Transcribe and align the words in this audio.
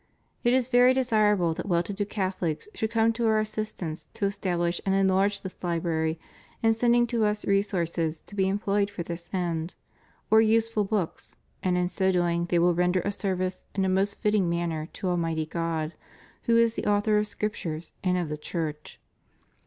It 0.43 0.53
is 0.53 0.67
very 0.67 0.95
desirable 0.95 1.53
that 1.53 1.67
well 1.67 1.83
to 1.83 1.93
do 1.93 2.05
Catholics 2.07 2.67
should 2.73 2.89
come 2.89 3.13
to 3.13 3.27
Our 3.27 3.39
assistance 3.39 4.07
to 4.15 4.25
establish 4.25 4.81
and 4.83 4.95
enlarge 4.95 5.43
this 5.43 5.55
library 5.61 6.19
in 6.63 6.73
sending 6.73 7.05
to 7.05 7.23
Us 7.25 7.45
resources 7.45 8.19
to 8.21 8.33
be 8.33 8.47
employed 8.49 8.89
for 8.89 9.03
this 9.03 9.29
end, 9.31 9.75
or 10.31 10.41
useful 10.41 10.85
books, 10.85 11.35
and 11.61 11.77
in 11.77 11.87
so 11.87 12.11
doing 12.11 12.45
they 12.47 12.57
will 12.57 12.73
render 12.73 13.01
a 13.01 13.11
service 13.11 13.63
in 13.75 13.85
a 13.85 13.89
most 13.89 14.19
fitting 14.19 14.49
manner 14.49 14.87
to 14.93 15.07
Almighty 15.07 15.45
God, 15.45 15.93
who 16.45 16.57
is 16.57 16.73
the 16.73 16.87
Author 16.87 17.19
of 17.19 17.27
Scriptures 17.27 17.91
and 18.03 18.17
of 18.17 18.29
the 18.29 18.37
Church. 18.37 18.99